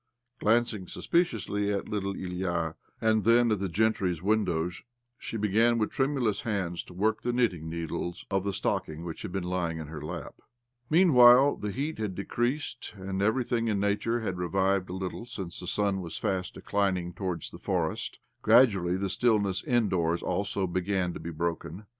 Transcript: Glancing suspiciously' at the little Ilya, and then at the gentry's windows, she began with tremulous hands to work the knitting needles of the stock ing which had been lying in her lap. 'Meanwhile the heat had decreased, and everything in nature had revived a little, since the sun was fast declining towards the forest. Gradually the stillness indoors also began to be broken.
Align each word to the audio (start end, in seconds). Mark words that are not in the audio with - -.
Glancing 0.39 0.87
suspiciously' 0.87 1.71
at 1.71 1.85
the 1.85 1.91
little 1.91 2.15
Ilya, 2.15 2.73
and 2.99 3.23
then 3.23 3.51
at 3.51 3.59
the 3.59 3.69
gentry's 3.69 4.19
windows, 4.23 4.81
she 5.19 5.37
began 5.37 5.77
with 5.77 5.91
tremulous 5.91 6.41
hands 6.41 6.81
to 6.85 6.93
work 6.95 7.21
the 7.21 7.31
knitting 7.31 7.69
needles 7.69 8.25
of 8.31 8.43
the 8.43 8.51
stock 8.51 8.89
ing 8.89 9.05
which 9.05 9.21
had 9.21 9.31
been 9.31 9.43
lying 9.43 9.77
in 9.77 9.85
her 9.89 10.01
lap. 10.01 10.39
'Meanwhile 10.89 11.57
the 11.57 11.69
heat 11.69 11.99
had 11.99 12.15
decreased, 12.15 12.93
and 12.95 13.21
everything 13.21 13.67
in 13.67 13.79
nature 13.79 14.21
had 14.21 14.39
revived 14.39 14.89
a 14.89 14.93
little, 14.93 15.27
since 15.27 15.59
the 15.59 15.67
sun 15.67 16.01
was 16.01 16.17
fast 16.17 16.55
declining 16.55 17.13
towards 17.13 17.51
the 17.51 17.59
forest. 17.59 18.17
Gradually 18.41 18.97
the 18.97 19.07
stillness 19.07 19.63
indoors 19.63 20.23
also 20.23 20.65
began 20.65 21.13
to 21.13 21.19
be 21.19 21.29
broken. 21.29 21.85